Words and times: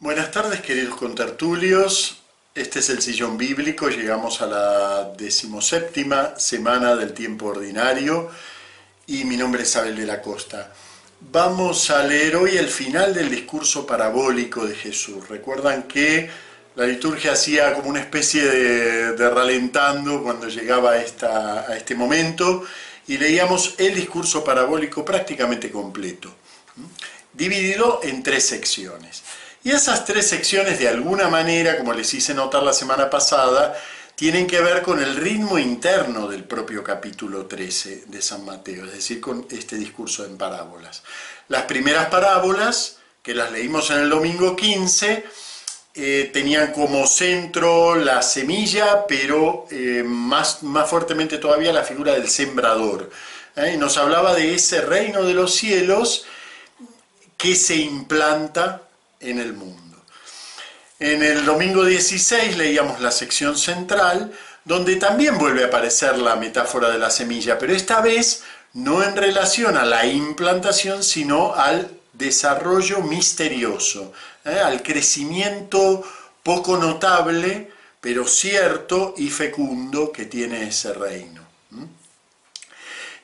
Buenas 0.00 0.30
tardes, 0.30 0.60
queridos 0.60 0.94
contertulios. 0.94 2.22
Este 2.54 2.78
es 2.78 2.88
el 2.88 3.02
sillón 3.02 3.36
bíblico. 3.36 3.88
Llegamos 3.88 4.40
a 4.40 4.46
la 4.46 5.10
decimoséptima 5.18 6.38
semana 6.38 6.94
del 6.94 7.12
tiempo 7.12 7.46
ordinario 7.46 8.30
y 9.08 9.24
mi 9.24 9.36
nombre 9.36 9.64
es 9.64 9.74
Abel 9.74 9.96
de 9.96 10.06
la 10.06 10.22
Costa. 10.22 10.72
Vamos 11.32 11.90
a 11.90 12.04
leer 12.04 12.36
hoy 12.36 12.56
el 12.56 12.68
final 12.68 13.12
del 13.12 13.28
discurso 13.28 13.84
parabólico 13.84 14.64
de 14.64 14.76
Jesús. 14.76 15.28
Recuerdan 15.28 15.82
que 15.88 16.30
la 16.76 16.86
liturgia 16.86 17.32
hacía 17.32 17.74
como 17.74 17.88
una 17.90 17.98
especie 17.98 18.44
de, 18.44 19.30
ralentando 19.30 20.22
cuando 20.22 20.46
llegaba 20.46 20.92
a, 20.92 21.60
a 21.72 21.76
este 21.76 21.96
momento 21.96 22.62
y 23.08 23.18
leíamos 23.18 23.74
el 23.78 23.96
discurso 23.96 24.44
parabólico 24.44 25.04
prácticamente 25.04 25.72
completo, 25.72 26.32
dividido 27.32 27.98
en 28.04 28.22
tres 28.22 28.46
secciones. 28.46 29.24
Y 29.68 29.72
esas 29.72 30.06
tres 30.06 30.26
secciones, 30.26 30.78
de 30.78 30.88
alguna 30.88 31.28
manera, 31.28 31.76
como 31.76 31.92
les 31.92 32.14
hice 32.14 32.32
notar 32.32 32.62
la 32.62 32.72
semana 32.72 33.10
pasada, 33.10 33.78
tienen 34.14 34.46
que 34.46 34.62
ver 34.62 34.80
con 34.80 34.98
el 34.98 35.14
ritmo 35.14 35.58
interno 35.58 36.26
del 36.26 36.44
propio 36.44 36.82
capítulo 36.82 37.44
13 37.44 38.04
de 38.06 38.22
San 38.22 38.46
Mateo, 38.46 38.86
es 38.86 38.92
decir, 38.92 39.20
con 39.20 39.46
este 39.50 39.76
discurso 39.76 40.24
en 40.24 40.38
parábolas. 40.38 41.02
Las 41.48 41.64
primeras 41.64 42.06
parábolas, 42.06 42.96
que 43.22 43.34
las 43.34 43.52
leímos 43.52 43.90
en 43.90 43.98
el 43.98 44.08
domingo 44.08 44.56
15, 44.56 45.26
eh, 45.96 46.30
tenían 46.32 46.72
como 46.72 47.06
centro 47.06 47.94
la 47.94 48.22
semilla, 48.22 49.06
pero 49.06 49.66
eh, 49.70 50.02
más, 50.02 50.62
más 50.62 50.88
fuertemente 50.88 51.36
todavía 51.36 51.74
la 51.74 51.84
figura 51.84 52.14
del 52.14 52.30
sembrador. 52.30 53.10
¿eh? 53.54 53.76
Nos 53.76 53.98
hablaba 53.98 54.34
de 54.34 54.54
ese 54.54 54.80
reino 54.80 55.24
de 55.24 55.34
los 55.34 55.54
cielos 55.54 56.24
que 57.36 57.54
se 57.54 57.76
implanta 57.76 58.87
en 59.20 59.38
el 59.38 59.52
mundo. 59.52 59.96
En 60.98 61.22
el 61.22 61.44
domingo 61.44 61.84
16 61.84 62.56
leíamos 62.56 63.00
la 63.00 63.10
sección 63.10 63.56
central, 63.56 64.32
donde 64.64 64.96
también 64.96 65.38
vuelve 65.38 65.64
a 65.64 65.68
aparecer 65.68 66.18
la 66.18 66.36
metáfora 66.36 66.90
de 66.90 66.98
la 66.98 67.10
semilla, 67.10 67.58
pero 67.58 67.72
esta 67.72 68.00
vez 68.00 68.42
no 68.74 69.02
en 69.02 69.16
relación 69.16 69.76
a 69.76 69.84
la 69.84 70.06
implantación, 70.06 71.02
sino 71.02 71.54
al 71.54 71.90
desarrollo 72.12 73.00
misterioso, 73.00 74.12
¿eh? 74.44 74.58
al 74.58 74.82
crecimiento 74.82 76.02
poco 76.42 76.76
notable, 76.76 77.70
pero 78.00 78.26
cierto 78.26 79.14
y 79.16 79.30
fecundo 79.30 80.12
que 80.12 80.26
tiene 80.26 80.68
ese 80.68 80.92
reino. 80.92 81.46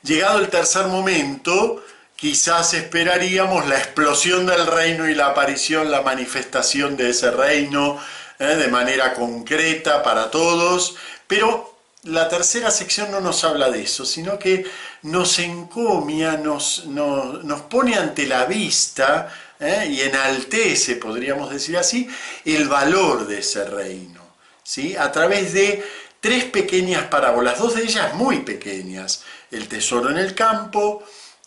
Llegado 0.02 0.38
el 0.38 0.48
tercer 0.48 0.86
momento, 0.86 1.82
quizás 2.24 2.72
esperaríamos 2.72 3.68
la 3.68 3.76
explosión 3.76 4.46
del 4.46 4.66
reino 4.66 5.06
y 5.06 5.14
la 5.14 5.26
aparición, 5.26 5.90
la 5.90 6.00
manifestación 6.00 6.96
de 6.96 7.10
ese 7.10 7.30
reino 7.30 8.00
¿eh? 8.38 8.56
de 8.56 8.68
manera 8.68 9.12
concreta 9.12 10.02
para 10.02 10.30
todos, 10.30 10.96
pero 11.26 11.76
la 12.04 12.26
tercera 12.30 12.70
sección 12.70 13.10
no 13.10 13.20
nos 13.20 13.44
habla 13.44 13.68
de 13.68 13.82
eso, 13.82 14.06
sino 14.06 14.38
que 14.38 14.64
nos 15.02 15.38
encomia, 15.38 16.38
nos, 16.38 16.86
nos, 16.86 17.60
pone 17.68 17.94
ante 17.94 18.26
la 18.26 18.46
vista 18.46 19.30
¿eh? 19.60 19.88
y 19.90 20.00
enaltece, 20.00 20.96
podríamos 20.96 21.50
decir 21.50 21.76
así, 21.76 22.08
el 22.46 22.70
valor 22.70 23.26
de 23.26 23.40
ese 23.40 23.66
reino, 23.66 24.22
¿sí? 24.62 24.96
a 24.96 25.12
través 25.12 25.52
de 25.52 25.84
tres 26.20 26.44
pequeñas 26.44 27.04
parábolas, 27.08 27.58
dos 27.58 27.74
de 27.74 27.82
ellas 27.82 28.14
muy 28.14 28.38
pequeñas, 28.40 29.24
el 29.50 29.68
tesoro 29.68 30.08
en 30.08 30.16
el 30.16 30.34
campo, 30.34 31.04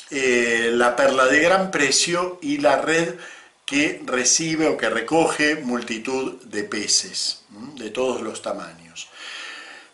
eh, 0.09 0.71
la 0.73 0.95
perla 0.95 1.25
de 1.25 1.39
gran 1.41 1.71
precio 1.71 2.39
y 2.41 2.59
la 2.59 2.81
red 2.81 3.15
que 3.65 4.01
recibe 4.05 4.67
o 4.67 4.77
que 4.77 4.89
recoge 4.89 5.55
multitud 5.55 6.41
de 6.43 6.63
peces 6.63 7.43
de 7.75 7.89
todos 7.89 8.21
los 8.21 8.41
tamaños. 8.41 9.09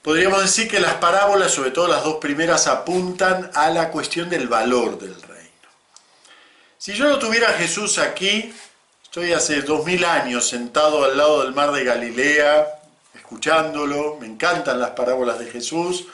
Podríamos 0.04 0.42
decir 0.42 0.68
que 0.68 0.80
las 0.80 0.96
parábolas, 0.96 1.52
sobre 1.52 1.72
todo 1.72 1.88
las 1.88 2.04
dos 2.04 2.18
primeras, 2.18 2.68
apuntan 2.68 3.50
a 3.56 3.70
la 3.70 3.90
cuestión 3.90 4.30
del 4.30 4.48
valor 4.48 5.00
del 5.00 5.20
reino. 5.22 5.50
Si 6.78 6.94
yo 6.94 7.08
no 7.08 7.18
tuviera 7.18 7.50
a 7.50 7.54
Jesús 7.54 7.98
aquí, 7.98 8.54
estoy 9.02 9.32
hace 9.32 9.62
dos 9.62 9.86
mil 9.86 10.04
años 10.04 10.48
sentado 10.48 11.06
al 11.06 11.18
lado 11.18 11.44
del 11.44 11.54
mar 11.54 11.72
de 11.72 11.86
Galilea, 11.86 12.68
escuchándolo, 13.16 14.18
me 14.20 14.28
encantan 14.28 14.80
las 14.80 14.92
parábolas 14.92 15.40
de 15.40 15.50
Jesús, 15.50 16.06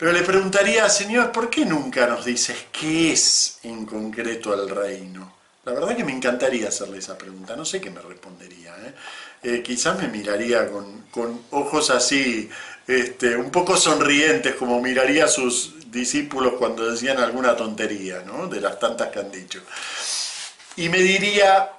pero 0.00 0.12
le 0.12 0.22
preguntaría, 0.22 0.88
Señor, 0.88 1.30
¿por 1.30 1.50
qué 1.50 1.66
nunca 1.66 2.06
nos 2.06 2.24
dices 2.24 2.56
qué 2.72 3.12
es 3.12 3.58
en 3.64 3.84
concreto 3.84 4.54
el 4.54 4.70
reino? 4.70 5.30
La 5.62 5.72
verdad 5.74 5.94
que 5.94 6.04
me 6.04 6.12
encantaría 6.12 6.68
hacerle 6.68 7.00
esa 7.00 7.18
pregunta, 7.18 7.54
no 7.54 7.66
sé 7.66 7.82
qué 7.82 7.90
me 7.90 8.00
respondería. 8.00 8.74
¿eh? 8.78 8.94
eh 9.42 9.62
quizás 9.62 10.00
me 10.00 10.08
miraría 10.08 10.70
con, 10.70 11.42
ojos 11.50 11.90
así, 11.90 12.48
este, 12.86 13.36
un 13.36 13.50
poco 13.50 13.76
sonrientes, 13.76 14.54
como 14.54 14.80
miraría 14.80 15.26
a 15.26 15.28
sus 15.28 15.90
discípulos 15.90 16.54
cuando 16.58 16.90
decían 16.90 17.18
alguna 17.18 17.54
tontería, 17.54 18.22
¿no? 18.24 18.46
de 18.46 18.62
las 18.62 18.78
tantas 18.78 19.08
que 19.08 19.18
han 19.18 19.30
dicho. 19.30 19.60
Y 20.76 20.88
me 20.88 21.00
diría, 21.00 21.72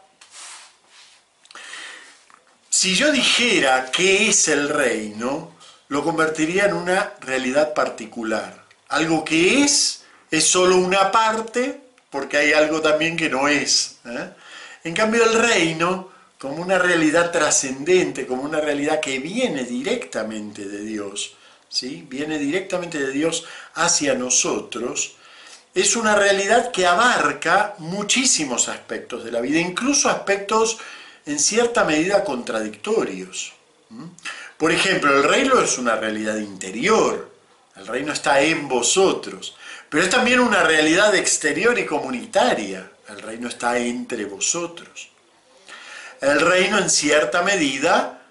si 2.70 2.94
yo 2.94 3.12
dijera 3.12 3.90
qué 3.90 4.30
es 4.30 4.48
el 4.48 4.70
reino, 4.70 5.56
lo 5.92 6.06
convertiría 6.06 6.68
en 6.68 6.74
una 6.74 7.16
realidad 7.20 7.74
particular. 7.74 8.64
Algo 8.88 9.26
que 9.26 9.62
es, 9.62 10.06
es 10.32 10.48
solo 10.48 10.78
una 10.78 11.12
parte, 11.12 11.82
porque 12.10 12.38
hay 12.38 12.54
algo 12.54 12.80
también 12.80 13.18
que 13.18 13.30
no 13.30 13.50
es. 13.50 13.98
¿eh? 14.06 14.30
En 14.86 14.94
cambio, 14.94 15.26
el 15.26 15.38
reino, 15.38 16.10
como 16.40 16.64
una 16.64 16.80
realidad 16.80 17.30
trascendente, 17.30 18.26
como 18.26 18.44
una 18.44 18.62
realidad 18.62 19.02
que 19.02 19.20
viene 19.20 19.66
directamente 19.66 20.66
de 20.66 20.80
Dios, 20.80 21.36
¿sí? 21.68 22.08
viene 22.08 22.40
directamente 22.40 22.98
de 22.98 23.12
Dios 23.12 23.44
hacia 23.74 24.14
nosotros, 24.14 25.18
es 25.76 25.98
una 25.98 26.16
realidad 26.16 26.72
que 26.72 26.88
abarca 26.88 27.76
muchísimos 27.80 28.70
aspectos 28.70 29.26
de 29.26 29.32
la 29.34 29.42
vida, 29.42 29.60
incluso 29.60 30.08
aspectos 30.08 30.78
en 31.26 31.38
cierta 31.38 31.84
medida 31.84 32.24
contradictorios. 32.24 33.52
Por 34.62 34.72
ejemplo, 34.72 35.18
el 35.18 35.24
reino 35.24 35.60
es 35.60 35.80
una 35.80 35.96
realidad 35.96 36.36
interior, 36.36 37.32
el 37.78 37.88
reino 37.88 38.14
está 38.14 38.42
en 38.42 38.68
vosotros, 38.68 39.56
pero 39.90 40.04
es 40.04 40.10
también 40.12 40.40
una 40.40 40.62
realidad 40.62 41.16
exterior 41.16 41.80
y 41.80 41.88
comunitaria, 41.88 42.92
el 43.10 43.24
reino 43.24 43.48
está 43.48 43.80
entre 43.80 44.26
vosotros. 44.26 45.10
El 46.22 46.40
reino 46.42 46.78
en 46.78 46.92
cierta 46.92 47.42
medida 47.42 48.22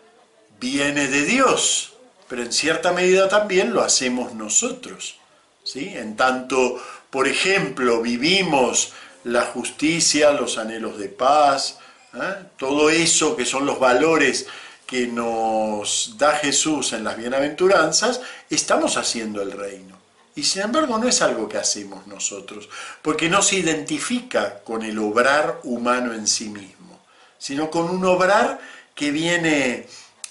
viene 0.61 1.09
de 1.09 1.25
Dios, 1.25 1.95
pero 2.29 2.45
en 2.45 2.53
cierta 2.53 2.93
medida 2.93 3.29
también 3.29 3.75
lo 3.75 3.83
hacemos 3.83 4.33
nosotros. 4.33 5.17
¿sí? 5.65 5.93
En 5.97 6.15
tanto, 6.15 6.81
por 7.11 7.27
ejemplo, 7.27 8.03
vivimos 8.03 8.93
la 9.25 9.47
justicia, 9.47 10.31
los 10.31 10.59
anhelos 10.59 10.97
de 10.97 11.09
paz, 11.09 11.81
¿eh? 12.15 12.37
todo 12.57 12.89
eso 12.89 13.35
que 13.35 13.45
son 13.45 13.67
los 13.67 13.81
valores 13.81 14.47
que 14.91 15.07
nos 15.07 16.17
da 16.19 16.33
Jesús 16.33 16.93
en 16.95 17.05
las 17.05 17.17
bienaventuranzas, 17.17 18.23
estamos 18.51 18.97
haciendo 18.97 19.41
el 19.41 19.53
reino. 19.53 19.97
Y 20.35 20.43
sin 20.43 20.63
embargo 20.63 20.99
no 20.99 21.07
es 21.07 21.23
algo 21.23 21.49
que 21.49 21.59
hacemos 21.59 22.09
nosotros, 22.09 22.69
porque 23.01 23.29
no 23.29 23.41
se 23.41 23.55
identifica 23.55 24.59
con 24.65 24.83
el 24.83 24.99
obrar 24.99 25.61
humano 25.63 26.13
en 26.13 26.27
sí 26.27 26.49
mismo, 26.49 26.99
sino 27.39 27.71
con 27.71 27.89
un 27.89 28.05
obrar 28.05 28.61
que 28.93 29.13
viene 29.13 29.87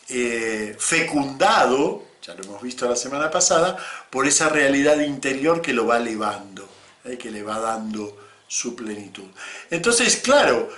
eh, 0.09 0.75
fecundado, 0.77 2.03
ya 2.21 2.33
lo 2.33 2.43
hemos 2.43 2.61
visto 2.61 2.85
la 2.85 2.97
semana 2.97 3.31
pasada, 3.31 3.77
por 4.09 4.27
esa 4.27 4.49
realidad 4.49 4.99
interior 4.99 5.61
que 5.61 5.71
lo 5.71 5.87
va 5.87 5.99
elevando, 5.99 6.67
eh, 7.05 7.17
que 7.17 7.31
le 7.31 7.43
va 7.43 7.59
dando 7.59 8.17
su 8.45 8.75
plenitud. 8.75 9.27
Entonces, 9.69 10.17
claro, 10.17 10.69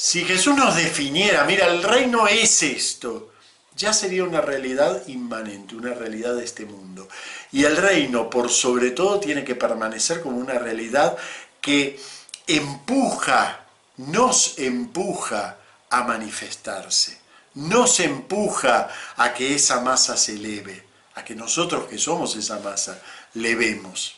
si 0.00 0.24
Jesús 0.24 0.54
nos 0.54 0.76
definiera, 0.76 1.42
mira, 1.42 1.66
el 1.66 1.82
reino 1.82 2.28
es 2.28 2.62
esto, 2.62 3.32
ya 3.74 3.92
sería 3.92 4.22
una 4.22 4.40
realidad 4.40 5.02
inmanente, 5.08 5.74
una 5.74 5.92
realidad 5.92 6.36
de 6.36 6.44
este 6.44 6.64
mundo. 6.66 7.08
Y 7.50 7.64
el 7.64 7.76
reino, 7.76 8.30
por 8.30 8.48
sobre 8.48 8.92
todo, 8.92 9.18
tiene 9.18 9.42
que 9.42 9.56
permanecer 9.56 10.22
como 10.22 10.36
una 10.36 10.56
realidad 10.56 11.16
que 11.60 11.98
empuja, 12.46 13.66
nos 13.96 14.60
empuja 14.60 15.56
a 15.90 16.04
manifestarse, 16.04 17.18
nos 17.54 17.98
empuja 17.98 18.90
a 19.16 19.34
que 19.34 19.56
esa 19.56 19.80
masa 19.80 20.16
se 20.16 20.34
eleve, 20.34 20.80
a 21.16 21.24
que 21.24 21.34
nosotros 21.34 21.88
que 21.88 21.98
somos 21.98 22.36
esa 22.36 22.60
masa, 22.60 23.02
levemos. 23.34 24.14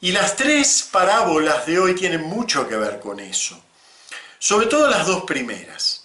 Y 0.00 0.12
las 0.12 0.34
tres 0.34 0.88
parábolas 0.90 1.66
de 1.66 1.78
hoy 1.78 1.94
tienen 1.94 2.22
mucho 2.22 2.66
que 2.66 2.76
ver 2.76 3.00
con 3.00 3.20
eso. 3.20 3.62
Sobre 4.46 4.66
todo 4.66 4.88
las 4.88 5.08
dos 5.08 5.24
primeras. 5.24 6.04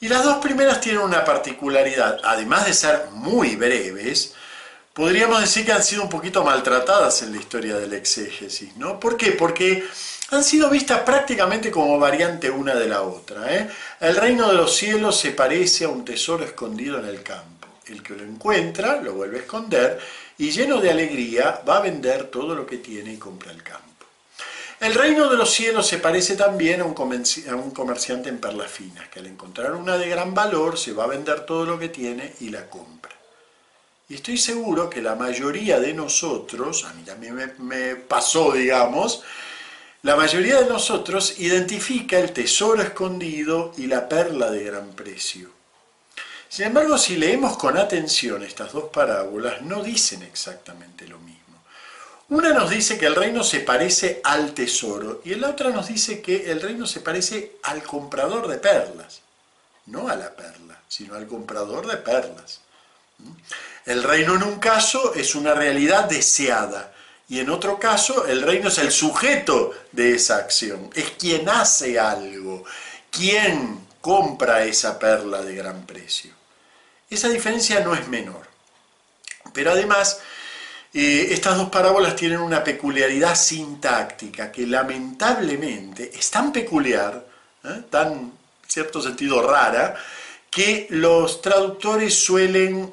Y 0.00 0.08
las 0.08 0.24
dos 0.24 0.38
primeras 0.38 0.80
tienen 0.80 1.02
una 1.02 1.26
particularidad, 1.26 2.20
además 2.24 2.64
de 2.64 2.72
ser 2.72 3.08
muy 3.12 3.54
breves, 3.54 4.32
podríamos 4.94 5.42
decir 5.42 5.66
que 5.66 5.72
han 5.72 5.82
sido 5.82 6.02
un 6.02 6.08
poquito 6.08 6.42
maltratadas 6.42 7.20
en 7.20 7.32
la 7.32 7.38
historia 7.38 7.76
del 7.76 7.92
exégesis, 7.92 8.74
¿no? 8.78 8.98
¿Por 8.98 9.18
qué? 9.18 9.32
Porque 9.32 9.84
han 10.30 10.42
sido 10.42 10.70
vistas 10.70 11.00
prácticamente 11.00 11.70
como 11.70 11.98
variante 11.98 12.48
una 12.48 12.74
de 12.74 12.88
la 12.88 13.02
otra. 13.02 13.54
¿eh? 13.54 13.68
El 14.00 14.16
reino 14.16 14.48
de 14.48 14.54
los 14.54 14.74
cielos 14.74 15.20
se 15.20 15.32
parece 15.32 15.84
a 15.84 15.90
un 15.90 16.02
tesoro 16.02 16.44
escondido 16.44 16.98
en 16.98 17.04
el 17.04 17.22
campo. 17.22 17.68
El 17.88 18.02
que 18.02 18.14
lo 18.14 18.24
encuentra 18.24 19.02
lo 19.02 19.12
vuelve 19.12 19.36
a 19.36 19.40
esconder 19.42 20.00
y 20.38 20.50
lleno 20.50 20.80
de 20.80 20.92
alegría 20.92 21.60
va 21.68 21.76
a 21.76 21.80
vender 21.82 22.28
todo 22.28 22.54
lo 22.54 22.64
que 22.64 22.78
tiene 22.78 23.12
y 23.12 23.18
compra 23.18 23.52
el 23.52 23.62
campo. 23.62 23.95
El 24.78 24.92
reino 24.92 25.28
de 25.30 25.38
los 25.38 25.50
cielos 25.50 25.86
se 25.86 25.98
parece 25.98 26.36
también 26.36 26.82
a 26.82 26.84
un, 26.84 26.92
comerciante 26.92 28.28
en 28.28 28.38
perlas 28.38 28.70
finas, 28.70 29.08
que 29.08 29.20
al 29.20 29.26
encontrar 29.26 29.74
una 29.74 29.96
de 29.96 30.08
gran 30.08 30.34
valor 30.34 30.78
se 30.78 30.92
va 30.92 31.04
a 31.04 31.08
vender 31.08 31.46
todo 31.46 31.64
lo 31.64 31.78
que 31.78 31.88
tiene 31.88 32.34
y 32.40 32.50
la 32.50 32.68
compra. 32.68 33.14
Y 34.08 34.16
estoy 34.16 34.36
seguro 34.36 34.90
que 34.90 35.00
la 35.00 35.14
mayoría 35.14 35.80
de 35.80 35.94
nosotros, 35.94 36.84
a 36.84 36.92
mí 36.92 37.02
también 37.04 37.54
me 37.58 37.96
pasó, 37.96 38.52
digamos, 38.52 39.22
la 40.02 40.14
mayoría 40.14 40.60
de 40.60 40.68
nosotros 40.68 41.40
identifica 41.40 42.18
el 42.18 42.32
tesoro 42.32 42.82
escondido 42.82 43.72
y 43.78 43.86
la 43.86 44.08
perla 44.08 44.50
de 44.50 44.62
gran 44.62 44.90
precio. 44.90 45.50
Sin 46.48 46.66
embargo, 46.66 46.98
si 46.98 47.16
leemos 47.16 47.56
con 47.56 47.76
atención 47.76 48.42
estas 48.42 48.72
dos 48.72 48.90
parábolas, 48.92 49.62
no 49.62 49.82
dicen 49.82 50.22
exactamente 50.22 51.08
lo 51.08 51.18
mismo. 51.18 51.45
Una 52.28 52.50
nos 52.52 52.70
dice 52.70 52.98
que 52.98 53.06
el 53.06 53.14
reino 53.14 53.44
se 53.44 53.60
parece 53.60 54.20
al 54.24 54.52
tesoro 54.52 55.20
y 55.24 55.34
la 55.36 55.50
otra 55.50 55.70
nos 55.70 55.86
dice 55.86 56.20
que 56.20 56.50
el 56.50 56.60
reino 56.60 56.86
se 56.86 57.00
parece 57.00 57.52
al 57.62 57.84
comprador 57.84 58.48
de 58.48 58.58
perlas. 58.58 59.20
No 59.86 60.08
a 60.08 60.16
la 60.16 60.34
perla, 60.34 60.80
sino 60.88 61.14
al 61.14 61.28
comprador 61.28 61.86
de 61.86 61.96
perlas. 61.98 62.60
El 63.84 64.02
reino 64.02 64.34
en 64.34 64.42
un 64.42 64.58
caso 64.58 65.14
es 65.14 65.36
una 65.36 65.54
realidad 65.54 66.04
deseada 66.06 66.92
y 67.28 67.38
en 67.38 67.48
otro 67.48 67.78
caso 67.78 68.26
el 68.26 68.42
reino 68.42 68.68
es 68.68 68.78
el 68.78 68.90
sujeto 68.90 69.72
de 69.92 70.16
esa 70.16 70.36
acción, 70.36 70.90
es 70.94 71.12
quien 71.12 71.48
hace 71.48 71.98
algo, 71.98 72.64
quien 73.10 73.86
compra 74.00 74.64
esa 74.64 74.98
perla 74.98 75.42
de 75.42 75.54
gran 75.54 75.86
precio. 75.86 76.32
Esa 77.08 77.28
diferencia 77.28 77.80
no 77.80 77.94
es 77.94 78.08
menor. 78.08 78.48
Pero 79.52 79.70
además 79.70 80.20
estas 80.98 81.58
dos 81.58 81.68
parábolas 81.68 82.16
tienen 82.16 82.40
una 82.40 82.64
peculiaridad 82.64 83.34
sintáctica 83.34 84.50
que 84.50 84.66
lamentablemente 84.66 86.10
es 86.14 86.30
tan 86.30 86.50
peculiar, 86.50 87.22
¿eh? 87.64 87.82
tan, 87.90 88.12
en 88.12 88.32
cierto 88.66 89.02
sentido, 89.02 89.46
rara, 89.46 89.94
que 90.50 90.86
los 90.88 91.42
traductores 91.42 92.14
suelen 92.14 92.90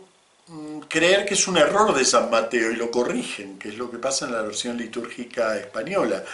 mm, 0.48 0.80
creer 0.90 1.26
que 1.26 1.36
es 1.36 1.48
un 1.48 1.56
error 1.56 1.96
de 1.96 2.04
San 2.04 2.30
Mateo 2.30 2.72
y 2.72 2.76
lo 2.76 2.92
corrigen, 2.92 3.58
que 3.58 3.70
es 3.70 3.78
lo 3.78 3.90
que 3.90 4.00
pasa 4.00 4.26
en 4.26 4.34
la 4.34 4.42
versión 4.42 4.76
litúrgica 4.76 5.56
española. 5.56 6.26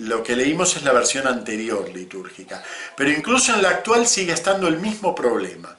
Lo 0.00 0.22
que 0.22 0.36
leímos 0.36 0.76
es 0.76 0.82
la 0.82 0.92
versión 0.92 1.26
anterior 1.26 1.88
litúrgica, 1.88 2.62
pero 2.94 3.10
incluso 3.10 3.54
en 3.54 3.62
la 3.62 3.70
actual 3.70 4.06
sigue 4.06 4.34
estando 4.34 4.68
el 4.68 4.78
mismo 4.78 5.14
problema. 5.14 5.74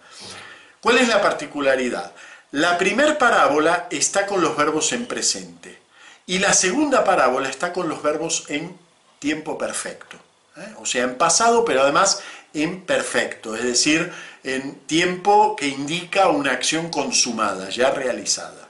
¿Cuál 0.81 0.97
es 0.97 1.07
la 1.07 1.21
particularidad? 1.21 2.13
La 2.51 2.79
primera 2.79 3.17
parábola 3.17 3.87
está 3.91 4.25
con 4.25 4.41
los 4.41 4.57
verbos 4.57 4.91
en 4.93 5.05
presente 5.05 5.77
y 6.25 6.39
la 6.39 6.53
segunda 6.53 7.03
parábola 7.03 7.47
está 7.47 7.71
con 7.71 7.87
los 7.87 8.01
verbos 8.01 8.45
en 8.47 8.75
tiempo 9.19 9.55
perfecto. 9.55 10.17
¿eh? 10.57 10.73
O 10.79 10.85
sea, 10.85 11.03
en 11.03 11.15
pasado, 11.15 11.63
pero 11.63 11.83
además 11.83 12.23
en 12.55 12.81
perfecto, 12.81 13.55
es 13.55 13.63
decir, 13.63 14.11
en 14.43 14.79
tiempo 14.87 15.55
que 15.55 15.67
indica 15.67 16.29
una 16.29 16.51
acción 16.51 16.89
consumada, 16.89 17.69
ya 17.69 17.91
realizada. 17.91 18.67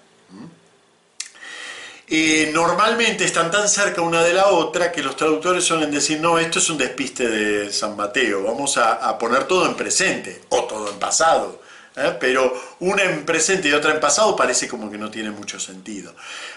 Eh, 2.12 2.50
normalmente 2.52 3.24
están 3.24 3.52
tan 3.52 3.70
cerca 3.70 4.02
una 4.02 4.24
de 4.24 4.34
la 4.34 4.48
otra 4.48 4.92
que 4.92 5.04
los 5.04 5.16
traductores 5.16 5.64
suelen 5.64 5.92
decir, 5.92 6.20
no, 6.20 6.40
esto 6.40 6.58
es 6.58 6.68
un 6.70 6.78
despiste 6.78 7.30
de 7.30 7.72
San 7.72 7.96
Mateo, 7.96 8.44
vamos 8.44 8.78
a 8.78 9.16
poner 9.20 9.44
todo 9.44 9.68
en 9.68 9.76
presente 9.76 10.42
o 10.50 10.64
todo 10.64 10.92
en 10.92 10.98
pasado. 10.98 11.59
¿Eh? 12.00 12.18
pero 12.20 12.76
una 12.80 13.04
en 13.04 13.26
presente 13.26 13.70
y 13.70 13.74
otra 13.74 13.94
en 13.94 14.00
pasado 14.00 14.36
parece 14.36 14.68
como 14.68 14.90
que 14.90 14.98
no 14.98 15.12
tiene 15.12 15.32
mucho 15.32 15.60
sentido. 15.60 16.16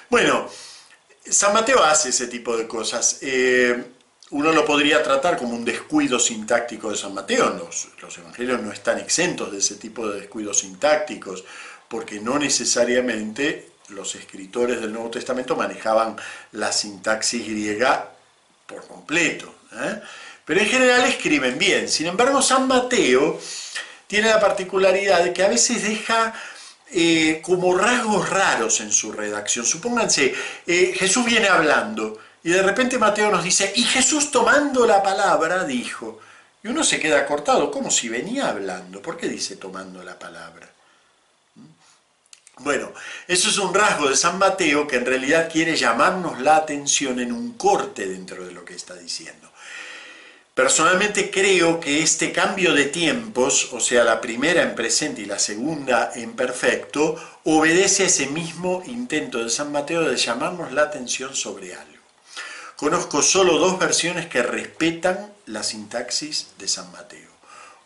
Bueno, 0.09 0.49
San 1.25 1.53
Mateo 1.53 1.83
hace 1.83 2.11
ese 2.11 2.27
tipo 2.27 2.57
de 2.57 2.67
cosas. 2.67 3.19
Eh, 3.23 3.85
uno 4.31 4.51
lo 4.53 4.65
podría 4.65 5.03
tratar 5.03 5.37
como 5.37 5.55
un 5.55 5.65
descuido 5.65 6.19
sintáctico 6.19 6.91
de 6.91 6.97
San 6.97 7.13
Mateo. 7.13 7.51
Los, 7.51 7.89
los 8.01 8.17
evangelios 8.19 8.63
no 8.63 8.73
están 8.73 8.99
exentos 8.99 9.53
de 9.53 9.59
ese 9.59 9.77
tipo 9.77 10.09
de 10.09 10.21
descuidos 10.21 10.61
sintácticos, 10.61 11.45
porque 11.89 12.19
no 12.21 12.39
necesariamente 12.39 13.73
los 13.89 14.15
escritores 14.15 14.81
del 14.81 14.93
Nuevo 14.93 15.11
Testamento 15.11 15.55
manejaban 15.55 16.17
la 16.53 16.73
sintaxis 16.73 17.47
griega 17.47 18.11
por 18.67 18.87
completo. 18.87 19.55
¿eh? 19.73 20.01
Pero 20.45 20.61
en 20.61 20.67
general 20.67 21.05
escriben 21.05 21.59
bien. 21.59 21.89
Sin 21.89 22.07
embargo, 22.07 22.41
San 22.43 22.67
Mateo 22.67 23.39
tiene 24.13 24.29
la 24.29 24.41
particularidad 24.41 25.25
de 25.25 25.33
que 25.33 25.43
a 25.43 25.49
veces 25.49 25.85
deja 25.85 26.35
eh, 26.91 27.41
como 27.43 27.75
rasgos 27.75 28.29
raros 28.29 28.83
en 28.83 28.93
su 28.93 29.11
redacción. 29.11 29.65
Supónganse, 29.65 30.35
eh, 30.67 30.93
Jesús 30.95 31.25
viene 31.25 31.49
hablando 31.49 32.19
y 32.45 32.51
de 32.51 32.61
repente 32.61 32.99
Mateo 32.99 33.31
nos 33.31 33.43
dice, 33.43 33.73
y 33.75 33.85
Jesús 33.85 34.31
tomando 34.31 34.87
la 34.87 35.03
palabra 35.03 35.65
dijo, 35.65 36.21
y 36.63 36.69
uno 36.69 36.85
se 36.85 37.01
queda 37.01 37.25
cortado, 37.25 37.71
como 37.71 37.91
si 37.91 38.11
venía 38.11 38.51
hablando, 38.51 39.01
¿por 39.01 39.17
qué 39.17 39.29
dice 39.29 39.57
tomando 39.57 40.03
la 40.03 40.19
palabra? 40.19 40.69
Bueno, 42.59 42.93
eso 43.27 43.49
es 43.49 43.57
un 43.57 43.73
rasgo 43.73 44.11
de 44.11 44.17
San 44.17 44.37
Mateo 44.37 44.87
que 44.87 44.97
en 44.97 45.07
realidad 45.07 45.49
quiere 45.51 45.75
llamarnos 45.75 46.39
la 46.39 46.57
atención 46.57 47.19
en 47.19 47.33
un 47.33 47.55
corte 47.55 48.07
dentro 48.07 48.45
de 48.45 48.53
lo 48.53 48.63
que 48.63 48.75
está 48.75 48.93
diciendo. 48.95 49.51
Personalmente 50.55 51.31
creo 51.31 51.81
que 51.81 52.03
este 52.03 52.31
cambio 52.31 52.75
de 52.75 52.85
tiempos, 52.85 53.73
o 53.73 53.81
sea, 53.81 54.05
la 54.05 54.21
primera 54.21 54.63
en 54.63 54.75
presente 54.75 55.23
y 55.23 55.25
la 55.25 55.39
segunda 55.39 56.13
en 56.15 56.35
perfecto, 56.35 57.17
obedece 57.45 58.03
a 58.03 58.07
ese 58.07 58.27
mismo 58.27 58.83
intento 58.87 59.43
de 59.43 59.49
San 59.49 59.73
Mateo 59.73 60.03
de 60.03 60.17
llamarnos 60.17 60.73
la 60.73 60.83
atención 60.83 61.35
sobre 61.35 61.75
algo. 61.75 62.03
Conozco 62.77 63.23
solo 63.23 63.59
dos 63.59 63.79
versiones 63.79 64.27
que 64.27 64.43
respetan 64.43 65.33
la 65.47 65.63
sintaxis 65.63 66.49
de 66.59 66.69
San 66.69 66.93
Mateo. 66.93 67.32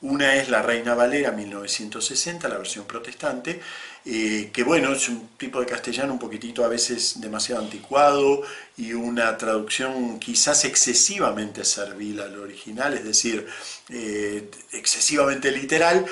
Una 0.02 0.36
es 0.36 0.50
la 0.50 0.62
Reina 0.62 0.94
Valera 0.94 1.32
1960, 1.32 2.48
la 2.48 2.58
versión 2.58 2.84
protestante, 2.84 3.60
eh, 4.04 4.50
que 4.52 4.62
bueno, 4.62 4.92
es 4.92 5.08
un 5.08 5.30
tipo 5.38 5.58
de 5.58 5.66
castellano 5.66 6.12
un 6.12 6.18
poquitito 6.18 6.64
a 6.64 6.68
veces 6.68 7.20
demasiado 7.20 7.62
anticuado 7.62 8.42
y 8.76 8.92
una 8.92 9.36
traducción 9.38 10.20
quizás 10.20 10.64
excesivamente 10.64 11.64
servil 11.64 12.20
al 12.20 12.38
original, 12.38 12.94
es 12.94 13.04
decir, 13.04 13.46
eh, 13.88 14.50
excesivamente 14.72 15.50
literal, 15.50 16.04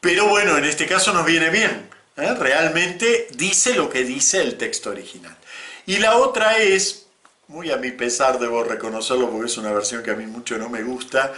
pero 0.00 0.28
bueno, 0.28 0.58
en 0.58 0.64
este 0.64 0.86
caso 0.86 1.12
nos 1.12 1.24
viene 1.24 1.48
bien, 1.48 1.88
¿eh? 2.16 2.34
realmente 2.34 3.28
dice 3.36 3.74
lo 3.74 3.88
que 3.88 4.04
dice 4.04 4.40
el 4.40 4.58
texto 4.58 4.90
original. 4.90 5.36
Y 5.86 5.96
la 5.96 6.18
otra 6.18 6.58
es, 6.58 7.06
muy 7.48 7.70
a 7.70 7.76
mi 7.76 7.90
pesar 7.90 8.38
debo 8.38 8.64
reconocerlo 8.64 9.30
porque 9.30 9.46
es 9.46 9.56
una 9.58 9.72
versión 9.72 10.02
que 10.02 10.10
a 10.10 10.16
mí 10.16 10.26
mucho 10.26 10.58
no 10.58 10.68
me 10.68 10.82
gusta, 10.82 11.32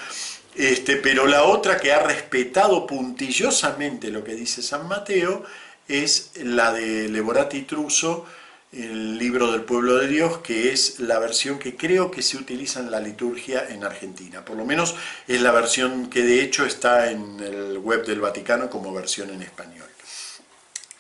este, 0.57 0.97
pero 0.97 1.27
la 1.27 1.45
otra 1.45 1.79
que 1.79 1.93
ha 1.93 2.01
respetado 2.01 2.87
puntillosamente 2.87 4.11
lo 4.11 4.23
que 4.23 4.35
dice 4.35 4.63
San 4.63 4.87
Mateo 4.87 5.45
es 5.89 6.33
la 6.37 6.73
de 6.73 7.09
Leborati 7.09 7.63
Truso, 7.63 8.27
el 8.73 9.19
libro 9.19 9.53
del 9.53 9.63
pueblo 9.63 9.97
de 9.97 10.09
Dios, 10.09 10.39
que 10.39 10.73
es 10.73 10.99
la 10.99 11.19
versión 11.19 11.59
que 11.59 11.77
creo 11.77 12.11
que 12.11 12.23
se 12.23 12.37
utiliza 12.37 12.81
en 12.81 12.91
la 12.91 13.01
liturgia 13.01 13.69
en 13.69 13.85
Argentina. 13.85 14.45
Por 14.45 14.57
lo 14.57 14.65
menos 14.65 14.95
es 15.29 15.41
la 15.41 15.53
versión 15.53 16.11
que 16.11 16.23
de 16.23 16.43
hecho 16.43 16.65
está 16.65 17.11
en 17.11 17.39
el 17.41 17.79
web 17.79 18.05
del 18.05 18.21
Vaticano 18.21 18.69
como 18.71 18.93
versión 18.93 19.31
en 19.31 19.43
español. 19.43 19.89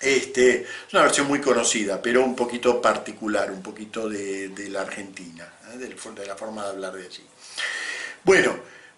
Este, 0.00 0.62
es 0.62 0.92
una 0.92 1.02
versión 1.02 1.26
muy 1.26 1.40
conocida, 1.40 2.02
pero 2.02 2.22
un 2.22 2.36
poquito 2.36 2.80
particular, 2.82 3.50
un 3.50 3.62
poquito 3.62 4.08
de, 4.08 4.52
la 4.68 4.82
Argentina, 4.82 5.50
¿eh? 5.72 5.78
de 5.78 6.26
la 6.26 6.36
forma 6.36 6.62
de 6.64 6.68
hablar 6.68 6.92
de 6.92 7.06
allí. 7.06 7.24
Bueno, 8.22 8.54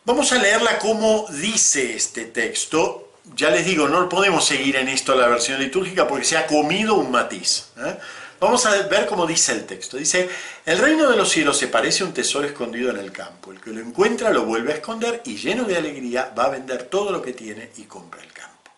Vamos 0.07 0.31
a 0.31 0.39
leerla 0.39 0.79
como 0.79 1.27
dice 1.29 1.97
este 1.97 2.27
texto. 2.27 3.11
Ya 3.35 3.51
les 3.51 3.67
digo, 3.67 3.89
no 3.89 4.09
podemos 4.09 4.47
seguir 4.47 4.77
en 4.77 4.87
esto 4.87 5.17
la 5.17 5.27
versión 5.27 5.59
litúrgica 5.59 6.07
porque 6.07 6.25
se 6.25 6.37
ha 6.37 6.47
comido 6.47 6.95
un 6.95 7.11
matiz. 7.11 7.71
¿eh? 7.77 7.99
Vamos 8.39 8.65
a 8.67 8.87
ver 8.87 9.07
cómo 9.07 9.27
dice 9.27 9.51
el 9.51 9.67
texto. 9.67 9.97
Dice, 9.97 10.29
el 10.65 10.79
reino 10.79 11.11
de 11.11 11.17
los 11.17 11.29
cielos 11.29 11.59
se 11.59 11.67
parece 11.67 12.05
a 12.05 12.07
un 12.07 12.15
tesoro 12.15 12.47
escondido 12.47 12.91
en 12.91 12.99
el 12.99 13.11
campo. 13.11 13.51
El 13.51 13.61
que 13.61 13.71
lo 13.71 13.81
encuentra 13.81 14.31
lo 14.31 14.45
vuelve 14.45 14.75
a 14.75 14.77
esconder 14.77 15.23
y 15.25 15.39
lleno 15.39 15.65
de 15.65 15.77
alegría 15.77 16.33
va 16.39 16.45
a 16.45 16.51
vender 16.51 16.85
todo 16.85 17.11
lo 17.11 17.21
que 17.21 17.33
tiene 17.33 17.71
y 17.77 17.83
compra 17.83 18.23
el 18.23 18.33
campo. 18.33 18.71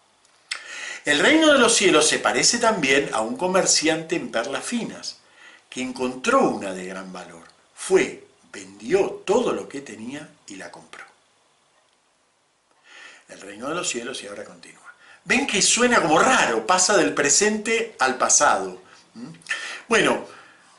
El 1.04 1.18
reino 1.18 1.52
de 1.52 1.58
los 1.58 1.74
cielos 1.74 2.08
se 2.08 2.20
parece 2.20 2.56
también 2.56 3.10
a 3.12 3.20
un 3.20 3.36
comerciante 3.36 4.16
en 4.16 4.30
perlas 4.30 4.64
finas 4.64 5.18
que 5.68 5.82
encontró 5.82 6.48
una 6.48 6.72
de 6.72 6.86
gran 6.86 7.12
valor. 7.12 7.44
Fue, 7.74 8.24
vendió 8.50 9.22
todo 9.26 9.52
lo 9.52 9.68
que 9.68 9.82
tenía 9.82 10.26
y 10.46 10.56
la 10.56 10.70
compró 10.70 11.08
el 13.28 13.40
reino 13.40 13.68
de 13.68 13.74
los 13.74 13.88
cielos 13.88 14.22
y 14.22 14.26
ahora 14.26 14.44
continúa. 14.44 14.94
Ven 15.24 15.46
que 15.46 15.60
suena 15.60 16.00
como 16.00 16.18
raro, 16.18 16.66
pasa 16.66 16.96
del 16.96 17.14
presente 17.14 17.96
al 17.98 18.16
pasado. 18.16 18.80
¿Mm? 19.14 19.32
Bueno, 19.88 20.26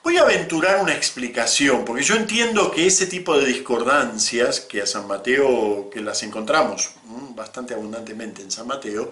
Voy 0.02 0.16
a 0.18 0.22
aventurar 0.22 0.82
una 0.82 0.94
explicación, 0.94 1.84
porque 1.84 2.04
yo 2.04 2.16
entiendo 2.16 2.72
que 2.72 2.88
ese 2.88 3.06
tipo 3.06 3.38
de 3.38 3.46
discordancias, 3.46 4.62
que 4.62 4.82
a 4.82 4.86
San 4.86 5.08
Mateo, 5.08 5.90
que 5.90 6.00
las 6.00 6.24
encontramos 6.24 6.92
bastante 7.36 7.74
abundantemente 7.74 8.42
en 8.42 8.50
San 8.50 8.66
Mateo, 8.66 9.12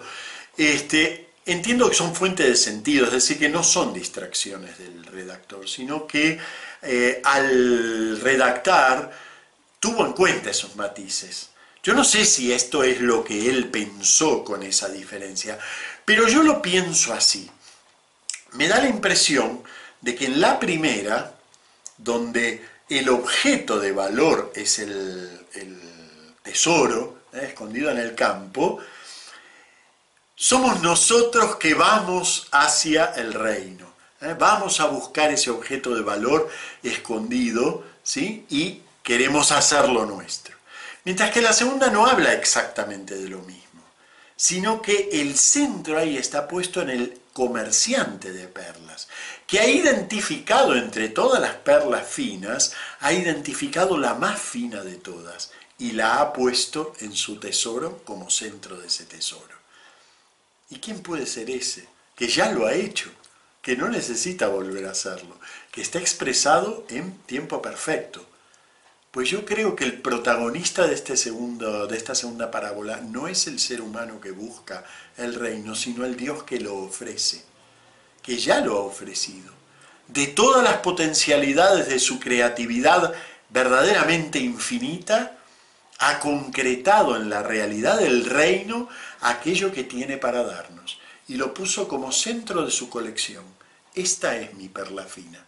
este, 0.56 1.28
entiendo 1.44 1.88
que 1.88 1.94
son 1.94 2.14
fuentes 2.14 2.46
de 2.46 2.56
sentido, 2.56 3.04
es 3.04 3.12
decir, 3.12 3.38
que 3.38 3.50
no 3.50 3.62
son 3.62 3.92
distracciones 3.92 4.78
del 4.78 5.04
redactor, 5.04 5.68
sino 5.68 6.06
que 6.06 6.38
eh, 6.82 7.20
al 7.22 8.18
redactar 8.20 9.12
tuvo 9.78 10.06
en 10.06 10.14
cuenta 10.14 10.50
esos 10.50 10.74
matices. 10.74 11.50
Yo 11.82 11.94
no 11.94 12.04
sé 12.04 12.24
si 12.24 12.52
esto 12.52 12.82
es 12.82 13.00
lo 13.00 13.24
que 13.24 13.48
él 13.48 13.68
pensó 13.68 14.44
con 14.44 14.62
esa 14.62 14.88
diferencia, 14.88 15.58
pero 16.04 16.26
yo 16.28 16.42
lo 16.42 16.60
pienso 16.60 17.12
así. 17.12 17.50
Me 18.52 18.66
da 18.66 18.78
la 18.78 18.88
impresión 18.88 19.62
de 20.00 20.14
que 20.14 20.26
en 20.26 20.40
la 20.40 20.58
primera, 20.58 21.34
donde 21.96 22.66
el 22.88 23.08
objeto 23.08 23.78
de 23.78 23.92
valor 23.92 24.52
es 24.54 24.78
el, 24.78 25.46
tesoro 26.42 27.24
¿eh? 27.32 27.48
escondido 27.48 27.90
en 27.90 27.98
el 27.98 28.14
campo, 28.14 28.78
somos 30.34 30.80
nosotros 30.80 31.56
que 31.56 31.74
vamos 31.74 32.48
hacia 32.52 33.12
el 33.16 33.34
reino. 33.34 33.92
¿eh? 34.20 34.34
Vamos 34.38 34.80
a 34.80 34.86
buscar 34.86 35.30
ese 35.30 35.50
objeto 35.50 35.94
de 35.94 36.02
valor 36.02 36.48
escondido 36.82 37.84
¿sí? 38.02 38.46
y 38.48 38.80
queremos 39.02 39.52
hacerlo 39.52 40.06
nuestro. 40.06 40.57
Mientras 41.08 41.30
que 41.30 41.40
la 41.40 41.54
segunda 41.54 41.88
no 41.88 42.04
habla 42.04 42.34
exactamente 42.34 43.14
de 43.14 43.30
lo 43.30 43.38
mismo, 43.38 43.82
sino 44.36 44.82
que 44.82 45.08
el 45.10 45.38
centro 45.38 45.96
ahí 45.96 46.18
está 46.18 46.46
puesto 46.46 46.82
en 46.82 46.90
el 46.90 47.18
comerciante 47.32 48.30
de 48.30 48.46
perlas, 48.46 49.08
que 49.46 49.58
ha 49.58 49.66
identificado 49.66 50.76
entre 50.76 51.08
todas 51.08 51.40
las 51.40 51.54
perlas 51.54 52.06
finas, 52.06 52.74
ha 53.00 53.14
identificado 53.14 53.96
la 53.96 54.16
más 54.16 54.38
fina 54.38 54.82
de 54.82 54.96
todas 54.96 55.50
y 55.78 55.92
la 55.92 56.20
ha 56.20 56.34
puesto 56.34 56.92
en 57.00 57.14
su 57.14 57.40
tesoro 57.40 58.02
como 58.04 58.28
centro 58.28 58.76
de 58.76 58.88
ese 58.88 59.06
tesoro. 59.06 59.56
¿Y 60.68 60.78
quién 60.78 61.00
puede 61.00 61.24
ser 61.24 61.48
ese? 61.48 61.88
Que 62.16 62.28
ya 62.28 62.52
lo 62.52 62.66
ha 62.66 62.74
hecho, 62.74 63.10
que 63.62 63.78
no 63.78 63.88
necesita 63.88 64.48
volver 64.48 64.84
a 64.84 64.90
hacerlo, 64.90 65.40
que 65.72 65.80
está 65.80 66.00
expresado 66.00 66.84
en 66.90 67.16
tiempo 67.20 67.62
perfecto. 67.62 68.26
Pues 69.18 69.30
yo 69.30 69.44
creo 69.44 69.74
que 69.74 69.82
el 69.82 70.00
protagonista 70.00 70.86
de, 70.86 70.94
este 70.94 71.16
segundo, 71.16 71.88
de 71.88 71.96
esta 71.96 72.14
segunda 72.14 72.52
parábola 72.52 72.98
no 72.98 73.26
es 73.26 73.48
el 73.48 73.58
ser 73.58 73.80
humano 73.80 74.20
que 74.20 74.30
busca 74.30 74.84
el 75.16 75.34
reino, 75.34 75.74
sino 75.74 76.04
el 76.04 76.16
Dios 76.16 76.44
que 76.44 76.60
lo 76.60 76.76
ofrece 76.76 77.42
que 78.22 78.38
ya 78.38 78.60
lo 78.60 78.76
ha 78.76 78.80
ofrecido, 78.82 79.52
de 80.06 80.28
todas 80.28 80.62
las 80.62 80.76
potencialidades 80.76 81.88
de 81.88 81.98
su 81.98 82.20
creatividad 82.20 83.12
verdaderamente 83.48 84.38
infinita, 84.38 85.36
ha 85.98 86.20
concretado 86.20 87.16
en 87.16 87.28
la 87.28 87.42
realidad 87.42 87.98
del 87.98 88.24
reino 88.24 88.88
aquello 89.20 89.72
que 89.72 89.82
tiene 89.82 90.16
para 90.16 90.44
darnos 90.44 91.00
y 91.26 91.34
lo 91.34 91.52
puso 91.52 91.88
como 91.88 92.12
centro 92.12 92.64
de 92.64 92.70
su 92.70 92.88
colección. 92.88 93.42
Esta 93.96 94.36
es 94.36 94.54
mi 94.54 94.68
perla 94.68 95.06
fina. 95.06 95.44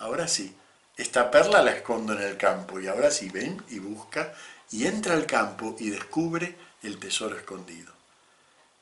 Ahora 0.00 0.26
sí, 0.26 0.56
esta 1.00 1.30
perla 1.30 1.62
la 1.62 1.72
escondo 1.72 2.12
en 2.12 2.22
el 2.22 2.36
campo 2.36 2.78
y 2.78 2.86
ahora 2.86 3.10
sí 3.10 3.28
ven 3.28 3.62
y 3.70 3.78
busca 3.78 4.34
y 4.70 4.86
entra 4.86 5.14
al 5.14 5.26
campo 5.26 5.76
y 5.78 5.90
descubre 5.90 6.54
el 6.82 6.98
tesoro 6.98 7.36
escondido. 7.36 7.92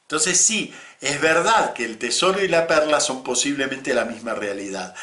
Entonces 0.03 0.41
sí, 0.41 0.73
es 1.01 1.21
verdad 1.21 1.75
que 1.75 1.85
el 1.85 1.99
tesoro 1.99 2.43
y 2.43 2.49
la 2.49 2.67
perla 2.67 3.01
son 3.01 3.23
posiblemente 3.23 3.95
la 3.95 4.05
misma 4.05 4.35
realidad, 4.35 4.95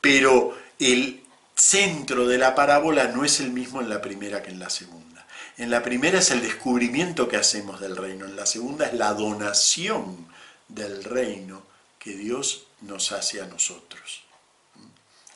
pero 0.00 0.56
el 0.78 1.22
centro 1.54 2.26
de 2.26 2.38
la 2.38 2.54
parábola 2.54 3.08
no 3.08 3.24
es 3.24 3.40
el 3.40 3.50
mismo 3.50 3.80
en 3.80 3.88
la 3.88 4.00
primera 4.00 4.42
que 4.42 4.50
en 4.50 4.58
la 4.58 4.70
segunda. 4.70 5.26
En 5.56 5.70
la 5.70 5.82
primera 5.82 6.18
es 6.18 6.30
el 6.30 6.42
descubrimiento 6.42 7.28
que 7.28 7.36
hacemos 7.36 7.80
del 7.80 7.96
reino, 7.96 8.24
en 8.24 8.36
la 8.36 8.46
segunda 8.46 8.86
es 8.86 8.94
la 8.94 9.12
donación 9.12 10.26
del 10.68 11.04
reino 11.04 11.62
que 11.98 12.14
Dios 12.16 12.66
nos 12.80 13.12
hace 13.12 13.40
a 13.40 13.46
nosotros. 13.46 14.24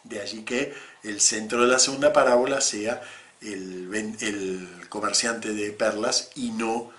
De 0.04 0.20
allí 0.20 0.42
que 0.42 0.74
el 1.02 1.20
centro 1.20 1.62
de 1.62 1.68
la 1.68 1.78
segunda 1.78 2.12
parábola 2.12 2.60
sea 2.60 3.02
el, 3.40 4.86
comerciante 4.88 5.52
de 5.52 5.70
perlas 5.72 6.30
y 6.34 6.50
no 6.50 6.90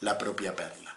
la 0.00 0.18
propia 0.18 0.54
perla. 0.54 0.96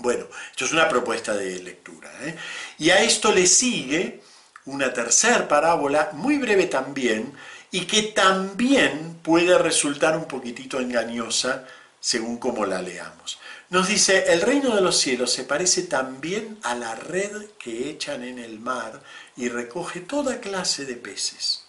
Bueno, 0.00 0.26
esto 0.50 0.64
es 0.64 0.72
una 0.72 0.88
propuesta 0.88 1.34
de 1.34 1.58
lectura. 1.60 2.10
¿eh? 2.22 2.36
Y 2.78 2.90
a 2.90 3.02
esto 3.02 3.32
le 3.32 3.46
sigue 3.46 4.22
una 4.66 4.92
tercera 4.92 5.48
parábola, 5.48 6.10
muy 6.12 6.38
breve 6.38 6.66
también, 6.66 7.32
y 7.70 7.86
que 7.86 8.02
también 8.02 9.18
puede 9.22 9.58
resultar 9.58 10.16
un 10.16 10.26
poquitito 10.26 10.80
engañosa 10.80 11.66
según 12.00 12.38
como 12.38 12.64
la 12.66 12.82
leamos. 12.82 13.38
Nos 13.70 13.88
dice, 13.88 14.32
el 14.32 14.40
reino 14.40 14.74
de 14.74 14.80
los 14.80 14.98
cielos 14.98 15.32
se 15.32 15.44
parece 15.44 15.82
también 15.82 16.58
a 16.62 16.74
la 16.74 16.94
red 16.94 17.46
que 17.58 17.90
echan 17.90 18.24
en 18.24 18.38
el 18.38 18.58
mar 18.58 19.02
y 19.36 19.48
recoge 19.48 20.00
toda 20.00 20.40
clase 20.40 20.86
de 20.86 20.96
peces. 20.96 21.64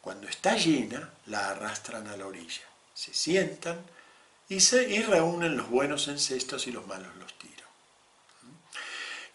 Cuando 0.00 0.28
está 0.28 0.56
llena, 0.56 1.10
la 1.26 1.50
arrastran 1.50 2.08
a 2.08 2.16
la 2.16 2.26
orilla. 2.26 2.62
Se 2.94 3.14
sientan, 3.14 3.78
y, 4.48 4.60
se, 4.60 4.88
y 4.88 5.02
reúnen 5.02 5.56
los 5.56 5.68
buenos 5.68 6.08
en 6.08 6.18
cestos 6.18 6.66
y 6.66 6.72
los 6.72 6.86
malos 6.86 7.14
los 7.16 7.32
tiran. 7.38 7.68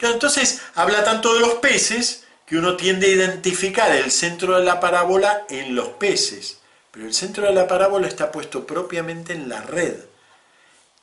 entonces 0.00 0.60
habla 0.74 1.04
tanto 1.04 1.34
de 1.34 1.40
los 1.40 1.54
peces 1.54 2.24
que 2.46 2.56
uno 2.56 2.76
tiende 2.76 3.06
a 3.06 3.10
identificar 3.10 3.94
el 3.94 4.10
centro 4.10 4.58
de 4.58 4.64
la 4.64 4.80
parábola 4.80 5.46
en 5.48 5.74
los 5.74 5.88
peces, 5.90 6.58
pero 6.94 7.06
el 7.06 7.12
centro 7.12 7.44
de 7.44 7.52
la 7.52 7.66
parábola 7.66 8.06
está 8.06 8.30
puesto 8.30 8.64
propiamente 8.64 9.32
en 9.32 9.48
la 9.48 9.60
red. 9.62 9.96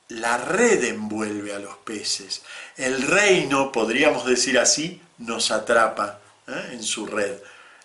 La 0.07 0.37
red 0.37 0.83
envuelve 0.85 1.53
a 1.53 1.59
los 1.59 1.75
peces. 1.77 2.43
El 2.77 3.01
reino, 3.01 3.73
podríamos 3.73 4.25
decir 4.25 4.57
así, 4.57 5.01
nos 5.17 5.51
atrapa 5.51 6.19
¿eh? 6.47 6.69
en 6.71 6.81
su 6.81 7.05
red. 7.05 7.37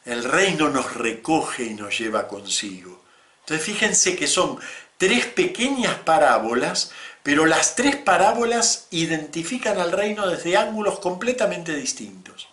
El 0.04 0.22
reino 0.22 0.70
nos 0.70 0.94
recoge 0.94 1.64
y 1.64 1.74
nos 1.74 1.98
lleva 1.98 2.28
consigo. 2.28 3.02
Entonces 3.40 3.66
fíjense 3.66 4.16
que 4.16 4.28
son 4.28 4.58
tres 4.98 5.26
pequeñas 5.26 5.96
parábolas, 5.98 6.92
pero 7.24 7.44
las 7.44 7.74
tres 7.74 7.96
parábolas 7.96 8.86
identifican 8.90 9.80
al 9.80 9.90
reino 9.90 10.28
desde 10.28 10.56
ángulos 10.56 11.00
completamente 11.00 11.74
distintos. 11.74 12.48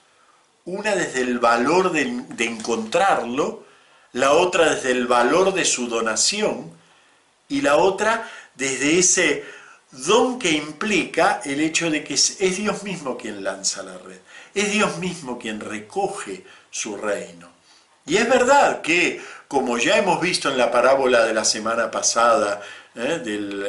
Una 0.65 0.95
desde 0.95 1.21
el 1.21 1.37
valor 1.37 1.91
de, 1.91 2.01
encontrarlo, 2.45 3.65
la 4.13 4.31
otra 4.33 4.75
desde 4.75 4.91
el 4.91 5.07
valor 5.07 5.53
de 5.53 5.65
su 5.65 5.87
donación 5.87 6.71
y 7.49 7.61
la 7.61 7.77
otra 7.77 8.29
desde 8.55 8.99
ese 8.99 9.43
don 9.91 10.39
que 10.39 10.51
implica 10.51 11.41
el 11.43 11.61
hecho 11.61 11.89
de 11.89 12.03
que 12.03 12.15
es 12.15 12.57
Dios 12.57 12.83
mismo 12.83 13.17
quien 13.17 13.43
lanza 13.43 13.83
la 13.83 13.97
red, 13.97 14.19
es 14.53 14.71
Dios 14.71 14.97
mismo 14.97 15.37
quien 15.37 15.59
recoge 15.59 16.43
su 16.71 16.97
reino. 16.97 17.51
Y 18.05 18.17
es 18.17 18.27
verdad 18.27 18.81
que 18.81 19.21
como 19.47 19.77
ya 19.77 19.97
hemos 19.97 20.19
visto 20.19 20.49
en 20.49 20.57
la 20.57 20.71
parábola 20.71 21.25
de 21.25 21.33
la 21.33 21.45
semana 21.45 21.91
pasada, 21.91 22.61
¿eh? 22.95 23.21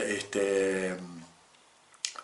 este, 0.09 0.97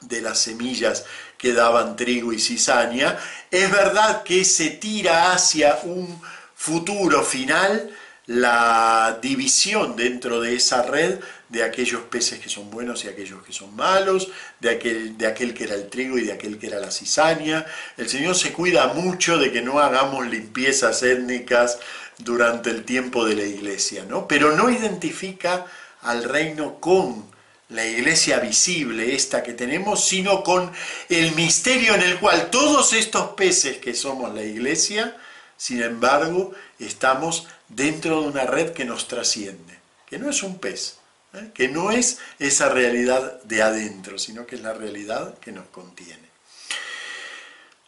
de 0.00 0.20
las 0.20 0.38
semillas 0.38 1.04
que 1.36 1.52
daban 1.52 1.96
trigo 1.96 2.32
y 2.32 2.40
cizaña, 2.40 3.18
es 3.50 3.70
verdad 3.70 4.22
que 4.22 4.44
se 4.44 4.70
tira 4.70 5.32
hacia 5.32 5.78
un 5.84 6.20
futuro 6.54 7.22
final 7.22 7.94
la 8.30 9.18
división 9.20 9.96
dentro 9.96 10.40
de 10.40 10.54
esa 10.54 10.82
red 10.82 11.18
de 11.48 11.64
aquellos 11.64 12.02
peces 12.02 12.38
que 12.38 12.48
son 12.48 12.70
buenos 12.70 13.04
y 13.04 13.08
aquellos 13.08 13.42
que 13.42 13.52
son 13.52 13.74
malos, 13.74 14.28
de 14.60 14.70
aquel, 14.70 15.18
de 15.18 15.26
aquel 15.26 15.52
que 15.52 15.64
era 15.64 15.74
el 15.74 15.90
trigo 15.90 16.16
y 16.16 16.22
de 16.22 16.32
aquel 16.32 16.56
que 16.56 16.68
era 16.68 16.78
la 16.78 16.92
cizaña. 16.92 17.66
El 17.96 18.08
Señor 18.08 18.36
se 18.36 18.52
cuida 18.52 18.86
mucho 18.92 19.36
de 19.36 19.50
que 19.50 19.62
no 19.62 19.80
hagamos 19.80 20.28
limpiezas 20.28 21.02
étnicas 21.02 21.80
durante 22.18 22.70
el 22.70 22.84
tiempo 22.84 23.24
de 23.24 23.34
la 23.34 23.42
iglesia, 23.42 24.04
¿no? 24.08 24.28
Pero 24.28 24.54
no 24.54 24.70
identifica 24.70 25.66
al 26.02 26.22
reino 26.22 26.78
con 26.78 27.28
la 27.70 27.84
iglesia 27.84 28.38
visible, 28.38 29.16
esta 29.16 29.42
que 29.42 29.54
tenemos, 29.54 30.04
sino 30.04 30.44
con 30.44 30.70
el 31.08 31.34
misterio 31.34 31.96
en 31.96 32.02
el 32.02 32.20
cual 32.20 32.48
todos 32.50 32.92
estos 32.92 33.30
peces 33.30 33.78
que 33.78 33.92
somos 33.92 34.32
la 34.32 34.44
iglesia, 34.44 35.16
sin 35.56 35.82
embargo, 35.82 36.52
estamos 36.78 37.48
dentro 37.70 38.20
de 38.20 38.28
una 38.28 38.44
red 38.44 38.72
que 38.72 38.84
nos 38.84 39.08
trasciende, 39.08 39.78
que 40.06 40.18
no 40.18 40.28
es 40.28 40.42
un 40.42 40.58
pez, 40.58 40.98
¿eh? 41.34 41.50
que 41.54 41.68
no 41.68 41.90
es 41.90 42.18
esa 42.38 42.68
realidad 42.68 43.42
de 43.44 43.62
adentro, 43.62 44.18
sino 44.18 44.46
que 44.46 44.56
es 44.56 44.62
la 44.62 44.74
realidad 44.74 45.38
que 45.38 45.52
nos 45.52 45.66
contiene. 45.68 46.28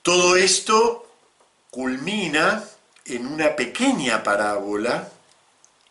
Todo 0.02 0.36
esto 0.36 1.08
culmina 1.70 2.64
en 3.04 3.26
una 3.26 3.54
pequeña 3.54 4.22
parábola 4.22 5.08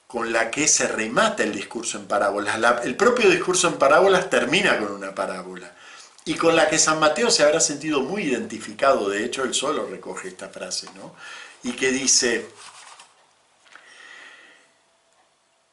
con 0.08 0.34
la 0.34 0.52
que 0.52 0.68
se 0.68 0.88
remata 0.88 1.44
el 1.44 1.54
discurso 1.54 1.98
en 1.98 2.06
parábolas. 2.06 2.84
el 2.84 2.96
propio 2.96 3.30
discurso 3.30 3.68
en 3.68 3.76
parábolas 3.76 4.30
termina 4.30 4.78
con 4.78 4.92
una 4.92 5.16
parábola 5.16 5.74
y 6.26 6.36
con 6.36 6.56
la 6.56 6.70
que 6.70 6.78
San 6.78 7.00
Mateo 7.00 7.32
se 7.32 7.44
habrá 7.44 7.60
sentido 7.60 8.02
muy 8.02 8.24
identificado, 8.24 9.10
de 9.10 9.26
hecho 9.26 9.44
él 9.44 9.54
solo 9.54 9.88
recoge 9.88 10.28
esta 10.28 10.50
frase, 10.50 10.88
¿no? 10.96 11.16
y 11.64 11.74
que 11.74 11.92
dice, 11.92 12.48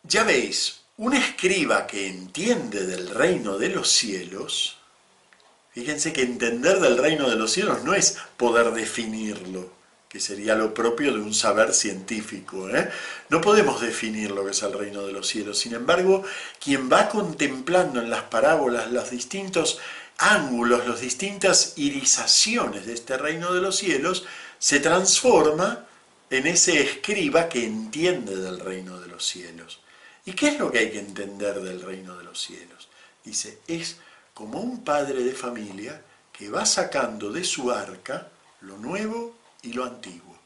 ya 0.08 0.24
veis, 0.24 0.80
un 0.96 1.14
escriba 1.14 1.86
que 1.86 2.08
entiende 2.08 2.86
del 2.86 3.10
reino 3.10 3.58
de 3.58 3.68
los 3.68 3.88
cielos, 3.90 4.78
fíjense 5.72 6.12
que 6.12 6.22
entender 6.22 6.80
del 6.80 6.96
reino 6.96 7.28
de 7.28 7.36
los 7.36 7.52
cielos 7.52 7.84
no 7.84 7.94
es 7.94 8.16
poder 8.36 8.72
definirlo, 8.72 9.70
que 10.08 10.18
sería 10.18 10.54
lo 10.54 10.72
propio 10.72 11.12
de 11.12 11.20
un 11.20 11.34
saber 11.34 11.74
científico. 11.74 12.70
¿eh? 12.70 12.90
No 13.28 13.42
podemos 13.42 13.82
definir 13.82 14.30
lo 14.30 14.44
que 14.44 14.52
es 14.52 14.62
el 14.62 14.72
reino 14.72 15.06
de 15.06 15.12
los 15.12 15.28
cielos. 15.28 15.58
Sin 15.58 15.74
embargo, 15.74 16.24
quien 16.58 16.90
va 16.90 17.10
contemplando 17.10 18.00
en 18.00 18.08
las 18.08 18.22
parábolas 18.22 18.90
los 18.90 19.10
distintos 19.10 19.78
ángulos, 20.16 20.88
las 20.88 21.00
distintas 21.00 21.74
irisaciones 21.76 22.86
de 22.86 22.94
este 22.94 23.18
reino 23.18 23.52
de 23.52 23.60
los 23.60 23.76
cielos, 23.76 24.24
se 24.58 24.80
transforma 24.80 25.84
en 26.30 26.46
ese 26.46 26.80
escriba 26.80 27.48
que 27.50 27.64
entiende 27.64 28.36
del 28.36 28.58
reino 28.58 28.98
de 29.00 29.08
los 29.08 29.26
cielos. 29.26 29.80
¿Y 30.28 30.32
qué 30.32 30.48
es 30.48 30.58
lo 30.58 30.70
que 30.70 30.80
hay 30.80 30.90
que 30.90 30.98
entender 30.98 31.58
del 31.58 31.80
reino 31.80 32.14
de 32.18 32.22
los 32.22 32.38
cielos? 32.38 32.90
Dice, 33.24 33.60
es 33.66 33.96
como 34.34 34.60
un 34.60 34.84
padre 34.84 35.24
de 35.24 35.32
familia 35.32 36.02
que 36.30 36.50
va 36.50 36.66
sacando 36.66 37.32
de 37.32 37.44
su 37.44 37.72
arca 37.72 38.28
lo 38.60 38.76
nuevo 38.76 39.34
y 39.62 39.72
lo 39.72 39.84
antiguo. 39.84 40.36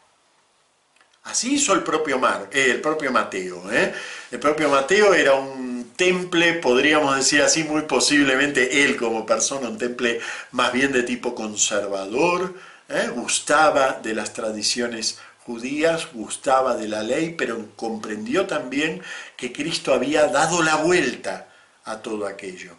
Así 1.25 1.55
hizo 1.55 1.75
el 1.75 1.83
propio, 1.83 2.21
Mar, 2.21 2.49
eh, 2.53 2.67
el 2.71 2.81
propio 2.81 3.11
Mateo. 3.11 3.73
¿eh? 3.73 3.93
El 4.31 4.39
propio 4.39 4.69
Mateo 4.69 5.15
era 5.15 5.35
un 5.35 5.91
temple, 5.97 6.55
podríamos 6.55 7.17
decir 7.17 7.43
así, 7.43 7.65
muy 7.65 7.83
posiblemente 7.83 8.85
él 8.85 8.97
como 8.97 9.27
persona, 9.27 9.69
un 9.69 9.79
temple 9.79 10.21
más 10.53 10.73
bien 10.73 10.93
de 10.93 11.03
tipo 11.03 11.35
conservador, 11.35 12.55
¿eh? 12.89 13.09
gustaba 13.13 13.99
de 14.01 14.15
las 14.15 14.33
tradiciones 14.33 15.19
judías, 15.45 16.09
gustaba 16.13 16.77
de 16.77 16.89
la 16.89 17.03
ley, 17.03 17.35
pero 17.37 17.75
comprendió 17.77 18.47
también 18.47 19.03
que 19.37 19.53
Cristo 19.53 19.93
había 19.93 20.29
dado 20.29 20.63
la 20.63 20.77
vuelta 20.77 21.49
a 21.85 21.99
todo 21.99 22.27
aquello. 22.27 22.75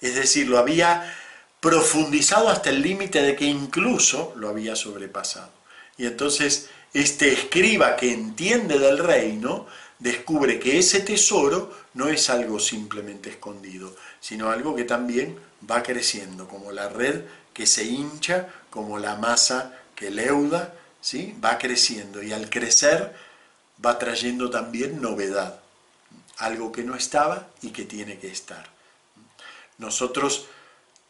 Es 0.00 0.14
decir, 0.14 0.48
lo 0.48 0.58
había 0.58 1.14
profundizado 1.60 2.48
hasta 2.48 2.70
el 2.70 2.82
límite 2.82 3.22
de 3.22 3.36
que 3.36 3.44
incluso 3.44 4.32
lo 4.36 4.48
había 4.48 4.76
sobrepasado. 4.76 5.50
Y 5.96 6.06
entonces 6.06 6.68
este 6.92 7.32
escriba 7.32 7.96
que 7.96 8.12
entiende 8.12 8.78
del 8.78 8.98
reino 8.98 9.66
descubre 9.98 10.58
que 10.58 10.78
ese 10.78 11.00
tesoro 11.00 11.72
no 11.94 12.08
es 12.08 12.28
algo 12.28 12.58
simplemente 12.58 13.30
escondido, 13.30 13.94
sino 14.20 14.50
algo 14.50 14.74
que 14.74 14.84
también 14.84 15.38
va 15.70 15.82
creciendo, 15.82 16.48
como 16.48 16.72
la 16.72 16.88
red 16.88 17.22
que 17.54 17.66
se 17.66 17.84
hincha, 17.84 18.48
como 18.70 18.98
la 18.98 19.14
masa 19.16 19.78
que 19.94 20.10
leuda, 20.10 20.74
¿sí? 21.02 21.36
va 21.44 21.58
creciendo 21.58 22.22
y 22.22 22.32
al 22.32 22.48
crecer 22.48 23.14
va 23.84 23.98
trayendo 23.98 24.48
también 24.48 25.02
novedad, 25.02 25.60
algo 26.38 26.72
que 26.72 26.84
no 26.84 26.94
estaba 26.94 27.48
y 27.60 27.70
que 27.70 27.84
tiene 27.84 28.18
que 28.18 28.28
estar. 28.28 28.70
Nosotros 29.76 30.46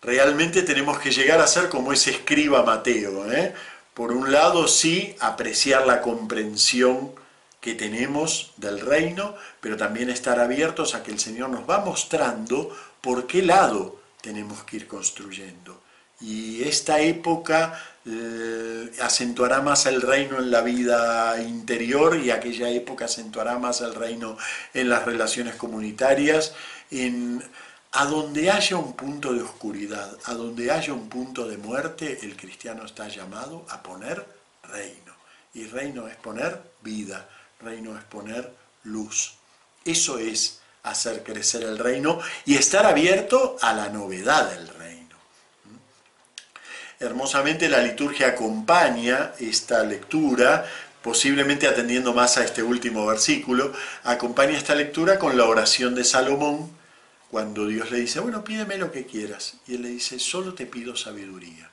realmente 0.01 0.63
tenemos 0.63 0.99
que 0.99 1.13
llegar 1.13 1.41
a 1.41 1.47
ser 1.47 1.69
como 1.69 1.93
ese 1.93 2.11
escriba 2.11 2.65
Mateo. 2.65 3.31
¿eh? 3.31 3.55
Por 3.95 4.11
un 4.13 4.33
lado, 4.33 4.67
sí, 4.67 5.15
apreciar 5.21 5.87
la 5.87 6.01
comprensión 6.01 7.13
que 7.61 7.75
tenemos 7.75 8.53
del 8.57 8.81
reino, 8.81 9.37
pero 9.61 9.77
también 9.77 10.11
estar 10.11 10.41
abiertos 10.41 10.95
a 10.95 11.03
que 11.03 11.13
el 11.13 11.21
Señor 11.21 11.51
nos 11.51 11.69
va 11.69 11.85
mostrando 11.85 12.77
por 13.01 13.27
qué 13.27 13.43
lado 13.43 14.01
tenemos 14.21 14.65
que 14.65 14.77
ir 14.77 14.89
construyendo. 14.89 15.82
Y 16.23 16.63
esta 16.63 17.01
época 17.01 17.79
eh, 18.07 18.91
acentuará 19.01 19.61
más 19.61 19.87
el 19.87 20.01
reino 20.01 20.39
en 20.39 20.51
la 20.51 20.61
vida 20.61 21.41
interior 21.41 22.17
y 22.17 22.31
aquella 22.31 22.69
época 22.71 23.05
acentuará 23.05 23.59
más 23.59 23.81
el 23.81 23.95
reino 23.95 24.37
en 24.73 24.89
las 24.89 25.05
relaciones 25.05 25.57
comunitarias, 25.57 26.55
en 26.91 27.43
a 27.93 28.07
donde 28.07 28.51
haya 28.51 28.77
un 28.77 28.95
punto 28.95 29.35
de 29.35 29.43
oscuridad, 29.43 30.17
a 30.25 30.35
donde 30.35 30.71
haya 30.71 30.95
un 30.95 31.09
punto 31.09 31.47
de 31.47 31.59
muerte, 31.59 32.21
el 32.23 32.37
cristiano 32.37 32.87
está 32.87 33.07
llamado 33.09 33.67
a 33.69 33.83
poner 33.83 34.25
reino. 34.63 35.13
Y 35.55 35.67
reino 35.67 36.09
es 36.09 36.17
poner 36.17 36.59
vida, 36.81 37.29
reino 37.61 37.97
es 37.97 38.05
poner 38.05 38.51
luz. 38.85 39.35
Eso 39.85 40.19
es 40.19 40.61
hacer 40.85 41.23
crecer 41.23 41.63
el 41.65 41.79
reino 41.79 42.19
y 42.47 42.57
estar 42.57 42.87
abierto 42.87 43.57
a 43.61 43.75
la 43.75 43.91
novedad 43.91 44.51
del 44.51 44.69
reino. 44.69 44.82
Hermosamente 47.03 47.69
la 47.69 47.83
liturgia 47.83 48.29
acompaña 48.29 49.33
esta 49.41 49.83
lectura, 49.83 50.65
posiblemente 51.03 51.67
atendiendo 51.67 52.15
más 52.15 52.39
a 52.39 52.45
este 52.45 52.63
último 52.63 53.05
versículo, 53.07 53.73
acompaña 54.05 54.57
esta 54.57 54.77
lectura 54.77 55.19
con 55.19 55.37
la 55.37 55.47
oración 55.47 55.97
de 55.97 56.05
Salomón, 56.05 56.71
cuando 57.29 57.67
Dios 57.67 57.91
le 57.91 57.99
dice, 57.99 58.21
bueno, 58.21 58.45
pídeme 58.45 58.77
lo 58.77 58.93
que 58.93 59.05
quieras. 59.05 59.55
Y 59.67 59.75
él 59.75 59.83
le 59.83 59.89
dice, 59.89 60.21
solo 60.21 60.55
te 60.55 60.67
pido 60.67 60.95
sabiduría. 60.95 61.69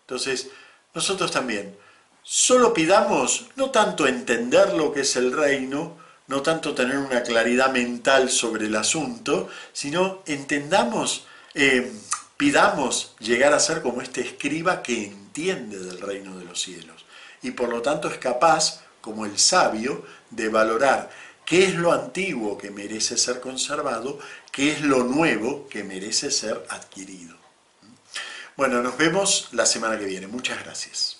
Entonces, 0.00 0.48
nosotros 0.92 1.30
también, 1.30 1.76
solo 2.22 2.74
pidamos 2.74 3.46
no 3.54 3.70
tanto 3.70 4.08
entender 4.08 4.72
lo 4.72 4.92
que 4.92 5.02
es 5.02 5.14
el 5.14 5.32
reino, 5.32 5.98
no 6.26 6.42
tanto 6.42 6.74
tener 6.74 6.98
una 6.98 7.22
claridad 7.22 7.70
mental 7.70 8.28
sobre 8.28 8.66
el 8.66 8.74
asunto, 8.74 9.48
sino 9.72 10.24
entendamos, 10.26 11.26
eh, 11.54 11.92
pidamos 12.36 13.14
llegar 13.18 13.52
a 13.52 13.60
ser 13.60 13.82
como 13.82 14.02
este 14.02 14.20
escriba 14.20 14.82
que 14.82 15.04
entiende 15.04 15.78
del 15.78 16.00
reino 16.00 16.38
de 16.38 16.44
los 16.44 16.60
cielos. 16.60 17.04
Y 17.42 17.52
por 17.52 17.68
lo 17.68 17.82
tanto 17.82 18.08
es 18.08 18.18
capaz, 18.18 18.82
como 19.00 19.26
el 19.26 19.38
sabio, 19.38 20.04
de 20.30 20.48
valorar 20.48 21.10
qué 21.44 21.64
es 21.64 21.74
lo 21.74 21.92
antiguo 21.92 22.58
que 22.58 22.70
merece 22.70 23.16
ser 23.16 23.40
conservado, 23.40 24.18
qué 24.50 24.72
es 24.72 24.80
lo 24.80 25.04
nuevo 25.04 25.68
que 25.68 25.84
merece 25.84 26.30
ser 26.30 26.64
adquirido. 26.68 27.36
Bueno, 28.56 28.82
nos 28.82 28.96
vemos 28.96 29.48
la 29.52 29.66
semana 29.66 29.98
que 29.98 30.06
viene. 30.06 30.26
Muchas 30.26 30.62
gracias. 30.64 31.15